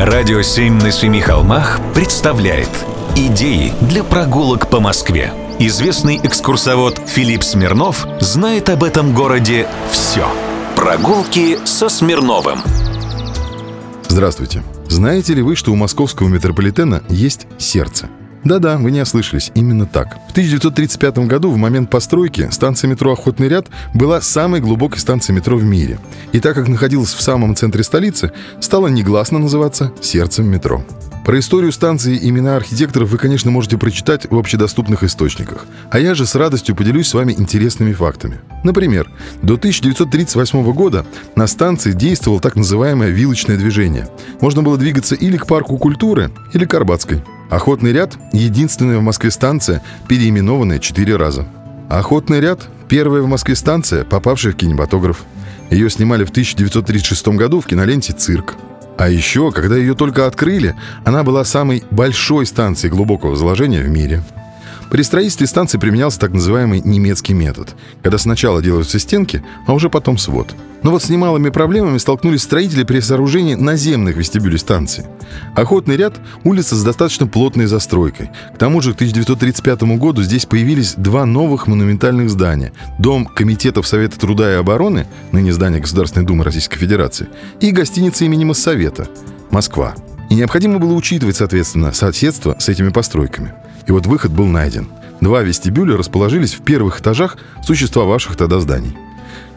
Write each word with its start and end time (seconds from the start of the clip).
Радио 0.00 0.40
«Семь 0.40 0.80
на 0.80 0.90
семи 0.90 1.20
холмах» 1.20 1.78
представляет 1.94 2.70
Идеи 3.16 3.74
для 3.82 4.02
прогулок 4.02 4.70
по 4.70 4.80
Москве. 4.80 5.30
Известный 5.58 6.16
экскурсовод 6.16 6.98
Филипп 7.06 7.42
Смирнов 7.42 8.06
знает 8.18 8.70
об 8.70 8.82
этом 8.82 9.14
городе 9.14 9.68
все. 9.90 10.26
Прогулки 10.74 11.58
со 11.66 11.90
Смирновым. 11.90 12.60
Здравствуйте. 14.08 14.62
Знаете 14.88 15.34
ли 15.34 15.42
вы, 15.42 15.54
что 15.54 15.70
у 15.70 15.76
московского 15.76 16.28
метрополитена 16.28 17.02
есть 17.10 17.46
сердце? 17.58 18.08
Да-да, 18.44 18.78
вы 18.78 18.90
не 18.90 19.02
ослышались, 19.02 19.52
именно 19.54 19.86
так. 19.86 20.18
В 20.28 20.30
1935 20.32 21.18
году, 21.26 21.50
в 21.50 21.56
момент 21.56 21.90
постройки, 21.90 22.48
станция 22.50 22.88
метро 22.88 23.12
«Охотный 23.12 23.48
ряд» 23.48 23.66
была 23.94 24.20
самой 24.20 24.60
глубокой 24.60 24.98
станцией 24.98 25.36
метро 25.36 25.56
в 25.56 25.64
мире. 25.64 25.98
И 26.32 26.40
так 26.40 26.54
как 26.54 26.68
находилась 26.68 27.12
в 27.12 27.20
самом 27.20 27.54
центре 27.54 27.82
столицы, 27.82 28.32
стала 28.60 28.88
негласно 28.88 29.38
называться 29.38 29.92
«сердцем 30.00 30.46
метро». 30.46 30.84
Про 31.24 31.38
историю 31.38 31.70
станции 31.70 32.16
и 32.16 32.30
имена 32.30 32.56
архитекторов 32.56 33.10
вы, 33.10 33.18
конечно, 33.18 33.50
можете 33.50 33.76
прочитать 33.76 34.30
в 34.30 34.38
общедоступных 34.38 35.04
источниках. 35.04 35.66
А 35.90 35.98
я 35.98 36.14
же 36.14 36.24
с 36.26 36.34
радостью 36.34 36.74
поделюсь 36.74 37.08
с 37.08 37.14
вами 37.14 37.34
интересными 37.36 37.92
фактами. 37.92 38.40
Например, 38.64 39.10
до 39.42 39.54
1938 39.54 40.72
года 40.72 41.04
на 41.36 41.46
станции 41.46 41.92
действовало 41.92 42.40
так 42.40 42.56
называемое 42.56 43.10
вилочное 43.10 43.58
движение. 43.58 44.08
Можно 44.40 44.62
было 44.62 44.78
двигаться 44.78 45.14
или 45.14 45.36
к 45.36 45.46
парку 45.46 45.76
культуры, 45.76 46.30
или 46.54 46.64
к 46.64 46.72
Арбатской. 46.74 47.22
Охотный 47.50 47.92
ряд– 47.92 48.16
единственная 48.32 48.98
в 48.98 49.02
Москве 49.02 49.30
станция, 49.30 49.82
переименованная 50.08 50.78
четыре 50.78 51.16
раза. 51.16 51.46
Охотный 51.90 52.40
ряд– 52.40 52.66
первая 52.88 53.22
в 53.22 53.26
Москве 53.26 53.56
станция, 53.56 54.04
попавшая 54.04 54.52
в 54.52 54.56
кинематограф. 54.56 55.24
Ее 55.70 55.90
снимали 55.90 56.24
в 56.24 56.30
1936 56.30 57.28
году 57.28 57.60
в 57.60 57.66
киноленте 57.66 58.12
«Цирк». 58.12 58.56
А 59.00 59.08
еще, 59.08 59.50
когда 59.50 59.76
ее 59.76 59.94
только 59.94 60.26
открыли, 60.26 60.76
она 61.06 61.22
была 61.22 61.42
самой 61.46 61.84
большой 61.90 62.44
станцией 62.44 62.92
глубокого 62.92 63.34
заложения 63.34 63.80
в 63.80 63.88
мире– 63.88 64.22
при 64.90 65.02
строительстве 65.02 65.46
станции 65.46 65.78
применялся 65.78 66.18
так 66.18 66.32
называемый 66.32 66.82
немецкий 66.84 67.32
метод, 67.32 67.74
когда 68.02 68.18
сначала 68.18 68.60
делаются 68.60 68.98
стенки, 68.98 69.42
а 69.66 69.72
уже 69.72 69.88
потом 69.88 70.18
свод. 70.18 70.54
Но 70.82 70.90
вот 70.90 71.02
с 71.02 71.08
немалыми 71.08 71.50
проблемами 71.50 71.98
столкнулись 71.98 72.42
строители 72.42 72.84
при 72.84 73.00
сооружении 73.00 73.54
наземных 73.54 74.16
вестибюлей 74.16 74.58
станции. 74.58 75.06
Охотный 75.54 75.96
ряд– 75.96 76.14
улица 76.44 76.74
с 76.74 76.82
достаточно 76.82 77.26
плотной 77.26 77.66
застройкой. 77.66 78.30
К 78.54 78.58
тому 78.58 78.80
же 78.80 78.92
к 78.92 78.96
1935 78.96 79.82
году 79.98 80.22
здесь 80.22 80.46
появились 80.46 80.94
два 80.96 81.26
новых 81.26 81.66
монументальных 81.66 82.30
здания. 82.30 82.72
Дом 82.98 83.26
Комитетов 83.26 83.86
Совета 83.86 84.18
труда 84.18 84.50
и 84.50 84.56
обороны, 84.56 85.06
ныне 85.32 85.52
здание 85.52 85.80
Государственной 85.80 86.26
Думы 86.26 86.44
Российской 86.44 86.78
Федерации, 86.78 87.28
и 87.60 87.70
гостиница 87.70 88.24
имени 88.24 88.44
Моссовета– 88.44 89.06
Москва. 89.50 89.94
И 90.30 90.34
необходимо 90.34 90.78
было 90.78 90.94
учитывать, 90.94 91.36
соответственно, 91.36 91.92
соседство 91.92 92.56
с 92.58 92.68
этими 92.68 92.88
постройками. 92.88 93.52
И 93.86 93.92
вот 93.92 94.06
выход 94.06 94.32
был 94.32 94.46
найден. 94.46 94.88
Два 95.20 95.42
вестибюля 95.42 95.96
расположились 95.96 96.54
в 96.54 96.62
первых 96.62 97.00
этажах 97.00 97.36
существовавших 97.64 98.36
тогда 98.36 98.60
зданий. 98.60 98.96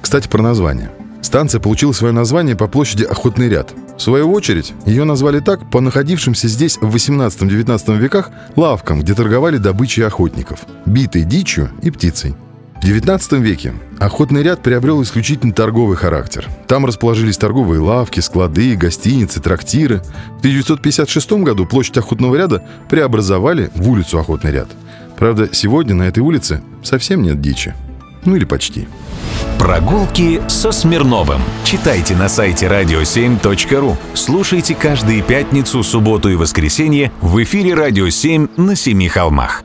Кстати, 0.01 0.27
про 0.27 0.41
название. 0.41 0.91
Станция 1.21 1.61
получила 1.61 1.93
свое 1.93 2.13
название 2.13 2.55
по 2.55 2.67
площади 2.67 3.03
Охотный 3.03 3.47
ряд. 3.47 3.73
В 3.97 4.01
свою 4.01 4.31
очередь, 4.31 4.73
ее 4.85 5.05
назвали 5.05 5.39
так 5.39 5.69
по 5.71 5.79
находившимся 5.79 6.47
здесь 6.47 6.77
в 6.77 6.93
18-19 6.93 7.97
веках 7.97 8.31
лавкам, 8.55 9.01
где 9.01 9.13
торговали 9.13 9.57
добычей 9.57 10.05
охотников– 10.05 10.65
битой 10.85 11.23
дичью 11.23 11.69
и 11.81 11.91
птицей. 11.91 12.35
В 12.83 12.85
XIX 12.85 13.39
веке 13.39 13.73
охотный 13.97 14.43
ряд 14.43 14.61
приобрел 14.61 15.01
исключительно 15.01 15.53
торговый 15.53 15.95
характер. 15.95 16.49
Там 16.67 16.85
расположились 16.85 17.37
торговые 17.37 17.79
лавки, 17.79 18.19
склады, 18.19 18.75
гостиницы, 18.75 19.39
трактиры. 19.39 19.99
В 20.35 20.39
1956 20.39 21.31
году 21.43 21.65
площадь 21.65 21.97
охотного 21.97 22.35
ряда 22.35 22.61
преобразовали 22.89 23.71
в 23.73 23.89
улицу 23.89 24.19
Охотный 24.19 24.51
ряд. 24.51 24.67
Правда, 25.17 25.47
сегодня 25.53 25.95
на 25.95 26.03
этой 26.03 26.19
улице 26.19 26.61
совсем 26.83 27.23
нет 27.23 27.39
дичи. 27.39 27.73
Ну 28.25 28.35
или 28.35 28.43
почти. 28.43 28.89
Прогулки 29.57 30.41
со 30.49 30.73
Смирновым. 30.73 31.39
Читайте 31.63 32.17
на 32.17 32.27
сайте 32.27 32.65
radio7.ru. 32.65 33.95
Слушайте 34.13 34.75
каждые 34.75 35.21
пятницу, 35.21 35.83
субботу 35.83 36.27
и 36.27 36.35
воскресенье 36.35 37.13
в 37.21 37.41
эфире 37.43 37.75
«Радио 37.75 38.07
7» 38.07 38.49
на 38.57 38.75
Семи 38.75 39.07
холмах. 39.07 39.63